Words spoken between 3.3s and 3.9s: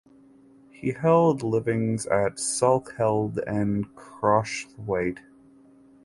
and